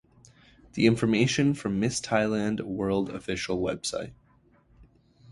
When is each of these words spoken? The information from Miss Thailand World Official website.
The 0.73 0.87
information 0.87 1.53
from 1.53 1.79
Miss 1.79 2.01
Thailand 2.01 2.59
World 2.61 3.11
Official 3.11 3.61
website. 3.61 4.13